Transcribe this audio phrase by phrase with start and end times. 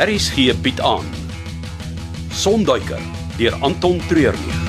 [0.00, 1.04] Aries gee bied aan.
[2.32, 3.00] Sonduiker
[3.36, 4.60] deur Anton Treurnig.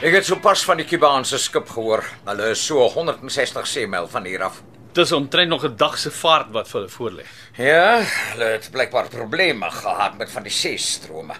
[0.00, 2.00] Ek het sopas van die Kubaanse skip gehoor.
[2.24, 4.62] Hulle is so 160 seemil van hier af.
[4.96, 7.26] Dis omtrent nog 'n dag se vaart wat vir hulle voorlê.
[7.54, 11.34] Ja, hulle het blykbaar probleme gehad met van die seestrome.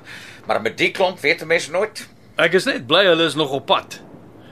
[0.47, 2.07] Maar met die klomp weet 'n mens nooit.
[2.37, 4.01] Ek is net bly hulle is nog op pad.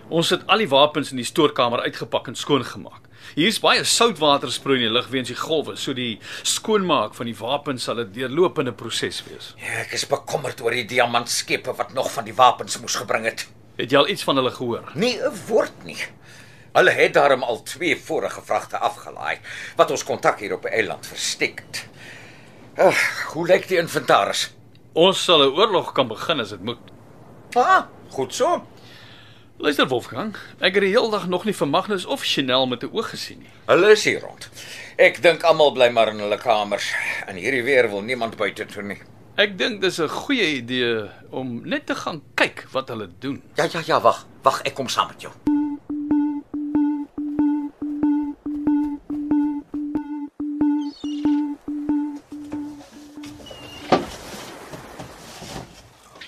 [0.08, 3.06] Ons het al die wapens in die stoorkamer uitgepak en skoongemaak.
[3.34, 7.36] Hier's baie soutwater sproei in die lug weens die golwe, so die skoonmaak van die
[7.36, 9.54] wapens sal 'n deurlopende proses wees.
[9.56, 13.48] Ja, ek is bekommerd oor die diamantskepe wat nog van die wapens moes gebring het.
[13.76, 14.90] Het jy al iets van hulle gehoor?
[14.94, 15.98] Nie 'n woord nie.
[16.72, 19.38] Hulle het daarom al twee vorige vragte afgelaai
[19.76, 21.82] wat ons kontak hier op die eiland verstek het.
[22.80, 23.00] Ag,
[23.34, 24.46] hoe lyk die inventaris?
[24.92, 26.78] Ons sal 'n oorlog kan begin as dit moet.
[27.54, 28.64] Ah, goed so.
[29.58, 32.90] Luister Wolfgang, ek het die hele dag nog nie vir Magnus of Chanel met 'n
[32.92, 33.50] oog gesien nie.
[33.66, 34.48] Hulle is hier rond.
[34.96, 36.94] Ek dink almal bly maar in hulle kamers.
[37.28, 39.02] In hierdie weer wil niemand buite toe nie.
[39.36, 43.42] Ek dink dis 'n goeie idee om net te gaan kyk wat hulle doen.
[43.56, 44.26] Ja, ja, ja, wag.
[44.42, 45.51] Wag, ek kom saam met jou.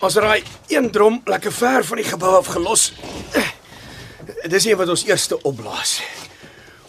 [0.04, 2.90] Ons raai een drom lekker ver van die gebou af gelos.
[4.52, 6.02] Dis een wat ons eerste opblaas.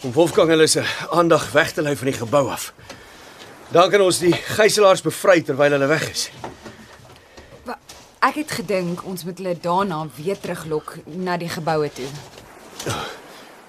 [0.04, 2.74] Om Wolfgang hulle se aandag weg te lei van die gebou af.
[3.72, 6.28] Dan kan ons die gijslaers bevry terwyl hulle weg is.
[8.20, 12.08] Ek het gedink ons moet hulle daarna weer teruglok na die geboue toe,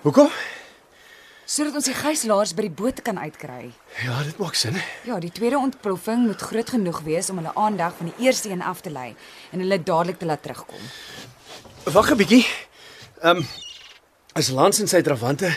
[0.02, 0.32] Hoekom?
[1.48, 3.70] Sodat ons die gijslaers by die boot kan uitkry.
[4.04, 4.76] Ja, dit maak sin.
[5.08, 8.62] Ja, die tweede ontploffing moet groot genoeg wees om hulle aandag van die eerste een
[8.62, 9.14] af te lei
[9.56, 10.90] en hulle dadelik te laat terugkom.
[11.88, 12.46] Wag 'n bietjie.
[13.24, 13.48] Ehm um,
[14.36, 15.56] is Lans en sy trawante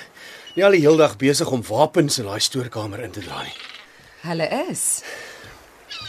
[0.55, 3.57] nie al die hele dag besig om wapens in daai stoorkamer in te dra nie.
[4.23, 5.03] Hulle is.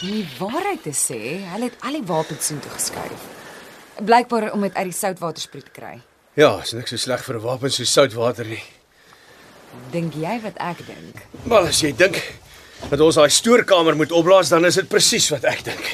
[0.02, 3.22] Om die waarheid te sê, hulle het al die wapens soontoe geskuif.
[3.98, 6.00] Blykbaar om dit uit die soutwatersproet te kry.
[6.34, 8.62] Ja, is niks so sleg vir 'n wapen so soutwater nie.
[9.92, 11.26] Dink jy wat ek dink?
[11.44, 12.18] Maar as jy dink
[12.90, 15.84] dat ons daai stoorkamer moet opblaas, dan is dit presies wat ek dink.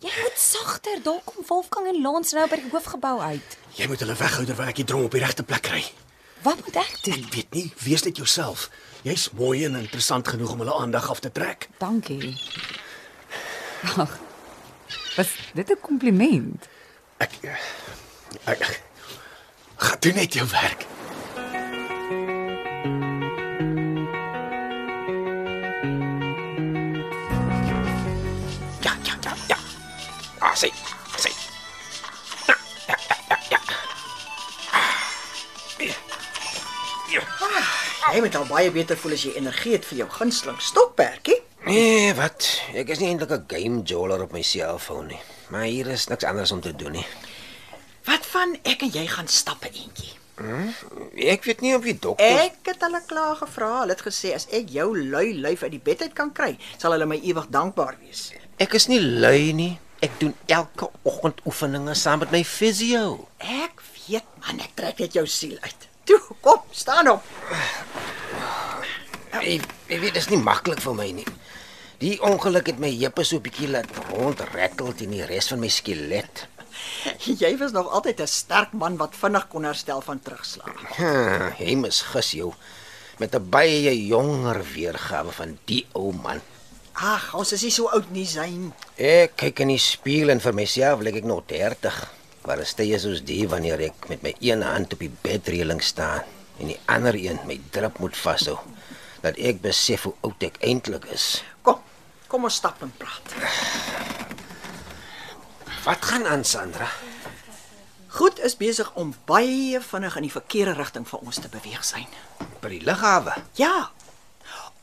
[0.00, 3.56] Jy moet sagter, daar kom Wolfgang en Lans nou by die hoofgebou uit.
[3.76, 5.82] Jy moet hulle weghou terwyl ek die drom op die regte plek kry.
[6.46, 7.20] Wat moet ek doen?
[7.26, 8.68] Ek weet nie, wees net jouself.
[9.06, 11.68] Jy's mooi en interessant genoeg om hulle aandag af te trek.
[11.78, 12.34] Dankie.
[13.96, 14.18] Ag.
[15.16, 16.68] Was dit 'n kompliment?
[17.18, 17.30] Ek
[18.44, 18.82] ek, ek
[19.86, 20.86] gaan doen net jou werk.
[28.80, 29.58] Ja, ja, ja, ja.
[30.38, 30.70] Ah, sê,
[31.16, 31.30] sê.
[32.46, 33.58] Ja, ja, ja, ja, ja.
[38.12, 41.42] Jy moet al baie beter voel as jy energie het vir jou gunsteling stokperdjie.
[41.66, 42.46] Nee, wat?
[42.78, 45.20] Ek is nie eintlik 'n game joler op my selfoon nie.
[45.50, 47.06] Maar hier is niks anders om te doen nie.
[48.36, 50.12] Van ek en jy gaan stappe eentjie?
[51.32, 53.70] Ek weet nie of die dokter Ek het hulle klaar gevra.
[53.80, 56.92] Hulle het gesê as ek jou lui lyf uit die bed uit kan kry, sal
[56.92, 58.26] hulle my ewig dankbaar wees.
[58.60, 59.70] Ek is nie lui nie.
[60.04, 63.06] Ek doen elke oggend oefeninge saam met my fisio.
[63.40, 65.86] Ek weet man, ek trek net jou siel uit.
[66.04, 67.24] Toe, kom, staan op.
[69.40, 71.26] Ek, ek weet dit is nie maklik vir my nie.
[72.04, 75.72] Die ongeluk het my heupe so 'n bietjie laat rondrettel teen die res van my
[75.72, 76.44] skelet.
[77.42, 80.74] Jy was nog altyd 'n sterk man wat vinnig kon herstel van terugslag.
[80.96, 82.52] Ha, hy misgis jou
[83.18, 86.40] met 'n baie jonger weergawe van die ou man.
[86.96, 88.72] Ag, ons is nie so oud nie, Zain.
[88.96, 91.98] Ek kyk in die spieël en vir myself lyk ek nog 30.
[92.46, 96.22] Maar dit is soos die wanneer ek met my een hand op die bedreëling staan
[96.58, 98.56] en die ander een my drip moet vashou.
[99.20, 101.42] Dat ek besef hoe oud ek eintlik is.
[101.62, 101.82] Kom,
[102.28, 103.36] kom ons stap en praat.
[105.86, 106.88] Wat gaan aan Sandra?
[108.08, 112.08] Goed is besig om baie vinnig in die verkeerde rigting vir ons te beweeg sein.
[112.58, 113.36] By die lughawe.
[113.54, 113.92] Ja.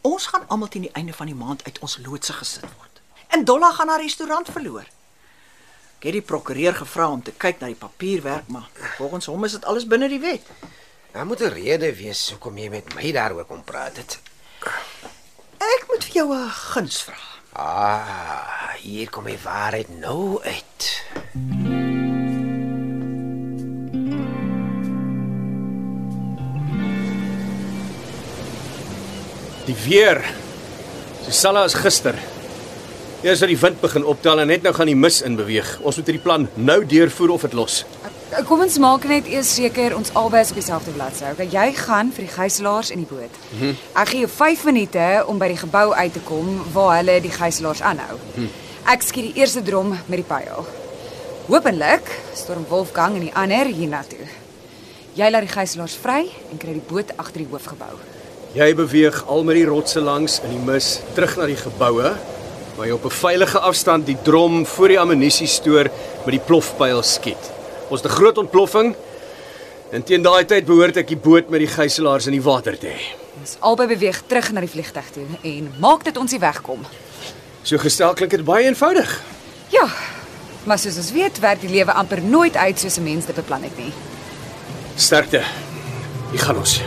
[0.07, 3.01] Ons gaan almal teen die einde van die maand uit ons loodse gesit word.
[3.35, 4.87] En Dolla gaan haar restaurant verloor.
[5.99, 9.59] Ek het die prokureur gevra om te kyk na die papierwerk, maar volgens hom is
[9.59, 10.47] dit alles binne die wet.
[11.11, 14.19] Daar moet 'n rede wees hoekom jy met my daaroor kom praat het.
[15.59, 17.19] Ek moet vir jou 'n guns vra.
[17.51, 20.87] Ah, hier kom die waarheid nou uit.
[29.63, 30.19] Die weer.
[31.23, 32.19] Dieselfde as gister.
[33.23, 35.77] Eers as die wind begin optel en net nou gaan die mis in beweeg.
[35.79, 37.85] Ons moet hierdie plan nou deurvoer of dit los.
[38.49, 41.29] Kom ons maak net eers seker ons albei is op dieselfde bladsy.
[41.31, 43.39] Okay, jy gaan vir die gijslaers in die boot.
[43.59, 43.77] -hmm.
[43.93, 47.31] Ek gee jou 5 minute om by die gebou uit te kom waar hulle die
[47.31, 48.19] gijslaers aanhou.
[48.35, 48.49] Mm.
[48.83, 50.65] Ek skiet die eerste drom met die pyl.
[51.47, 54.25] Hoopelik storm Wolfgang en die ander hiernatoe.
[55.15, 57.93] Jy laat die gijslaers vry en kry die boot agter die hoofgebou.
[58.57, 62.11] Jy beweeg al met die rotse langs in die mis terug na die geboue
[62.75, 65.87] waar jy op 'n veilige afstand die drom voor die ammunisiestoor
[66.25, 67.43] met die plofpyl skiet.
[67.89, 68.95] Ons het 'n groot ontploffing.
[69.91, 72.87] En teen daai tyd behoort ek die boot met die gijslaers in die water te
[72.87, 73.15] hê.
[73.39, 76.85] Ons albei beweeg terug na die vliegtuig toe en maak dit ons nie wegkom.
[77.63, 79.21] So gestel klink dit baie eenvoudig.
[79.71, 79.87] Ja.
[80.63, 83.63] Maar soos ons weet, werk die lewe amper nooit uit soos 'n mens dit beplan
[83.63, 83.93] het nie.
[84.95, 85.41] Sterkte.
[86.31, 86.81] Hier gaan ons.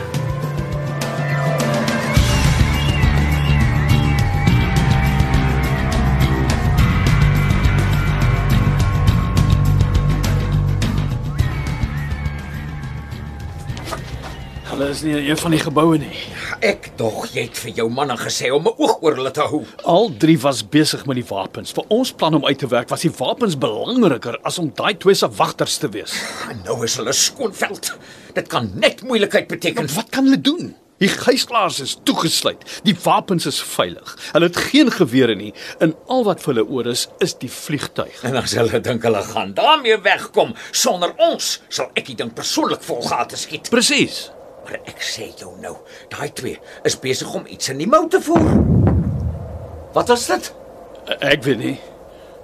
[14.77, 16.19] Hulle is nie in een van die geboue nie.
[16.61, 19.63] Ek dog jy het vir jou manne gesê om 'n oog oor hulle te hou.
[19.83, 21.71] Al drie was besig met die wapens.
[21.71, 25.15] Vir ons plan om uit te werk was die wapens belangriker as om daai twee
[25.15, 26.13] se wagters te wees.
[26.49, 27.97] En nou is hulle skoonveld.
[28.33, 29.87] Dit kan net moeilikheid beteken.
[29.87, 30.75] En wat kan hulle doen?
[30.97, 32.81] Die gijslaers is toegesluit.
[32.83, 34.17] Die wapens is veilig.
[34.31, 35.53] Hulle het geen gewere nie.
[35.79, 38.23] En al wat vir hulle oor is, is die vliegtyg.
[38.23, 42.83] En as hulle dink hulle gaan daarmee wegkom sonder ons, sal ek die ding persoonlik
[42.83, 43.69] volgate skiet.
[43.69, 44.36] Presies.
[44.67, 45.77] Maar ek sê jou nou,
[46.11, 48.49] daai twee is besig om iets in die mou te voer.
[49.95, 50.49] Wat was dit?
[51.23, 51.77] Ek weet nie.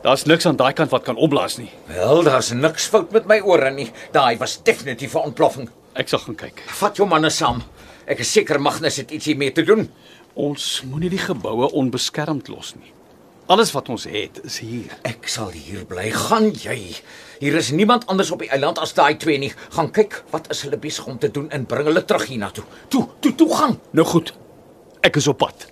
[0.05, 1.67] Daar's niks aan daai kant wat kan opblaas nie.
[1.91, 3.89] Wel, daar's niks fout met my ore nie.
[4.15, 5.67] Daai was definitief 'n ontploffing.
[5.99, 6.63] Ek sal gaan kyk.
[6.79, 7.61] Vat jou manne saam.
[8.07, 9.89] Ek is seker Magnus het iets hiermee te doen.
[10.33, 12.93] Ons moenie die geboue onbeskermd los nie.
[13.47, 14.91] Alles wat ons het is hier.
[15.03, 16.09] Ek sal hier bly.
[16.11, 16.95] Gaan jy?
[17.43, 19.49] Hier is niemand anders op die eiland as daai twee nie.
[19.75, 22.63] Gaan kyk wat is hulle besig om te doen en bring hulle terug hiernatoe.
[22.87, 23.79] Toe, toe, toe gaan.
[23.91, 24.31] Nou goed.
[25.03, 25.67] Ek is op pad.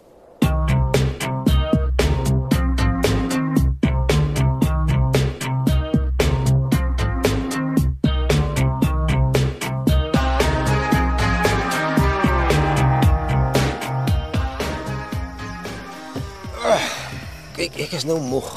[17.55, 18.51] Kyk, ek is nou moeg.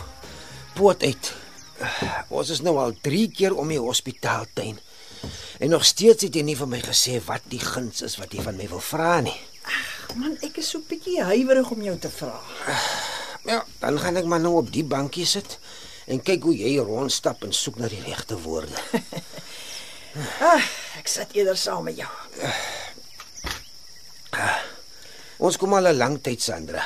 [0.75, 1.35] Poot uit.
[2.29, 4.79] Ons is nou al 3 keer om die hospitaaltuin.
[5.59, 8.43] En nog steeds het jy nie vir my gesê wat die guns is wat jy
[8.45, 9.37] van my wil vra nie.
[10.15, 12.37] Man, ek is so bietjie huiwerig om jou te vra.
[13.45, 15.59] Ja, dan gaan ek maar nou op die bankie sit
[16.07, 18.79] en kyk hoe jy rondstap en soek na die regte woorde.
[20.39, 20.63] Ah,
[21.01, 22.07] ek sit eerder saam met jou.
[25.43, 26.85] Ons kom al 'n lang tyd, Sandra.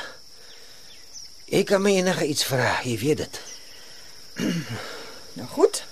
[1.52, 3.40] Ek kan my enige iets vra, jy weet dit.
[5.38, 5.82] Nou goed.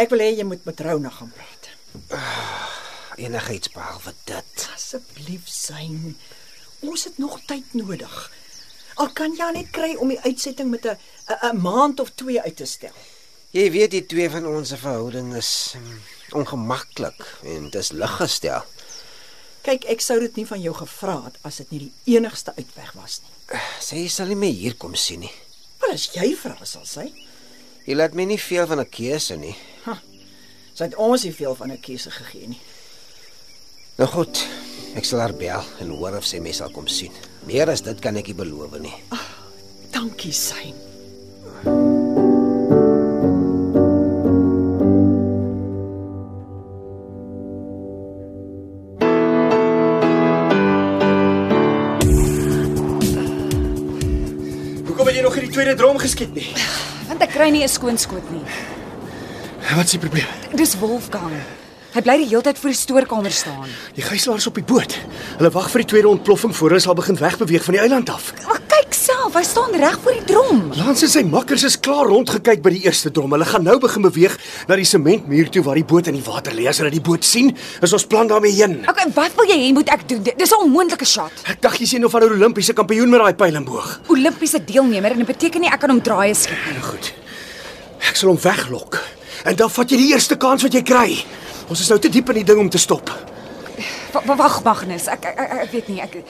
[0.00, 1.68] Ek wil hê jy moet met Rona gaan praat.
[3.16, 4.68] Enige iets behalwe dit.
[4.74, 6.16] Asseblief syn.
[6.84, 8.14] Ons het nog tyd nodig.
[9.02, 10.96] Al kan jy net kry om die uitsetting met 'n
[11.42, 12.94] 'n- maand of 2 uit te stel.
[13.50, 18.64] Jy weet die twee van ons se verhouding is um, ongemaklik en dis lig gestel.
[19.62, 22.92] Kyk, ek sou dit nie van jou gevra het as dit nie die enigste uitweg
[22.92, 23.60] was nie.
[23.80, 25.32] Sy sal nie meer hier kom sien nie.
[25.94, 27.06] As jy vra, sal sy.
[27.86, 29.54] Jy laat my nie veel van 'n keuse nie.
[30.74, 32.60] Sy het ons nie veel van 'n keuse gegee nie.
[33.98, 34.36] Nou goed,
[34.96, 37.12] ek sal haar bel en hoor of sy my sal kom sien.
[37.46, 38.94] Meer as dit kan ek nie beloof nie.
[39.92, 40.93] Dankie, syn.
[55.14, 56.48] Jy nog nie die tweede drom geskiet nie?
[57.08, 58.42] Want ek kry nie 'n skoon skoot nie.
[59.74, 60.26] Wat is die probleem?
[60.54, 61.32] Dis Wolfgang.
[61.94, 63.68] Hy bly die hele tyd voor die stoorkamer staan.
[63.94, 64.98] Die gijslaers op die boot.
[65.38, 68.32] Hulle wag vir die tweede ontploffing voor hulle sal begin wegbeweeg van die eiland af.
[68.46, 68.60] Maar
[69.34, 70.60] self, hy staan reg voor die drom.
[70.76, 73.32] Lans en sy makkers is klaar rondgekyk by die eerste drom.
[73.34, 74.36] Hulle gaan nou begin beweeg
[74.68, 76.66] na die sementmuur toe waar die boot in die water lê.
[76.70, 77.50] As hulle die boot sien,
[77.82, 78.76] is ons plan daarmee heen.
[78.88, 80.22] Okay, wat wil jy hê moet ek doen?
[80.22, 81.32] Dis 'n onmoontlike shot.
[81.48, 84.00] Ek dink jy sien nou van 'n Olimpiese kampioen met daai pyl en boog.
[84.08, 86.74] Olimpiese deelnemer en dit beteken nie ek kan hom draaie skiet nie.
[86.78, 87.12] Nou goed.
[88.08, 88.98] Ek sal hom weglok.
[89.44, 91.24] En dan vat jy die eerste kans wat jy kry.
[91.68, 93.10] Ons is nou te diep in die ding om te stop.
[94.12, 95.08] Wa- wa- Wag, Magnus.
[95.08, 96.00] Ek ek, ek ek weet nie.
[96.00, 96.22] Ek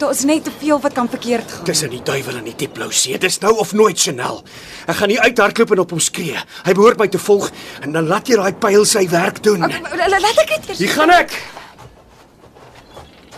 [0.00, 1.64] daar is net te veel wat kan verkeerd gaan.
[1.64, 3.18] Tussen die duiwel en die diep blou see.
[3.18, 4.42] Dis nou of nooit, Chanel.
[4.86, 6.38] Ek gaan nie uithardloop en op hom skree.
[6.66, 7.50] Hy behoort my te volg
[7.82, 9.66] en dan laat jy daai pyl sy werk doen.
[9.66, 10.78] Laat ek dit eers.
[10.78, 11.36] Hier gaan ek.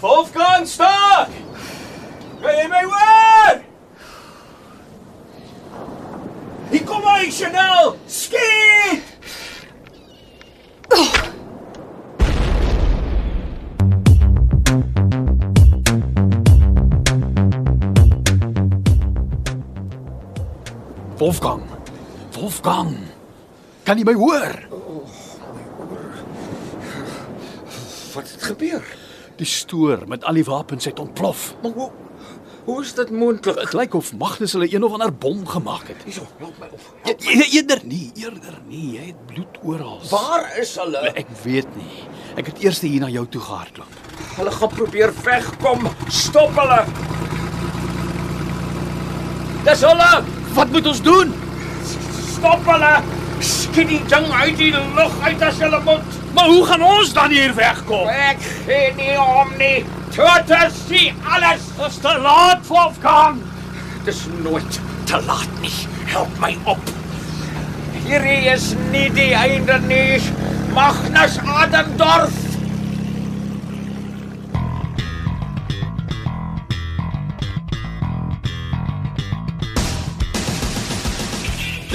[0.00, 1.32] Wolfgang, staan!
[2.42, 3.56] Kan jy my hoor?
[6.70, 7.96] Hier kom hy, Chanel!
[8.06, 8.37] Skiet!
[21.18, 21.62] Wolfgang.
[22.36, 22.94] Wolfgang.
[23.86, 24.54] Kan jy my hoor?
[28.14, 28.84] Wat het gebeur?
[29.38, 31.54] Die stoor met al die wapens het ontplof.
[31.62, 31.90] Maar hoe
[32.68, 33.56] hoe is dit moontlik?
[33.56, 36.02] Dit lyk of Magnus hulle een of ander bom gemaak het.
[36.04, 36.80] Hierso, help my op.
[37.08, 38.90] E- e- Eerder nie, eerder nie.
[38.98, 40.00] Jy het bloed oral.
[40.10, 41.00] Waar is hulle?
[41.16, 42.02] Ek weet nie.
[42.36, 43.96] Ek het eers hier na jou toe gehardloop.
[44.36, 45.88] Hulle gaan probeer wegkom.
[46.12, 46.82] Stop hulle.
[49.64, 50.12] Dis hulle.
[50.58, 51.34] Wat moet ons doen?
[52.34, 52.94] Stop hulle.
[53.38, 56.16] Skiet die ding uit die lug uit as hulle moet.
[56.34, 58.08] Maar hoe gaan ons dan hier wegkom?
[58.10, 59.84] Ek gee nie om nie.
[60.16, 61.68] Tot as sie alles.
[61.78, 63.38] Dis te laat, Wolfgang.
[64.08, 65.76] Dis nooit te laat nie.
[66.10, 66.90] Help my op.
[68.08, 70.18] Hierdie is nie die einde nie.
[70.74, 72.47] Magnus Adendorf.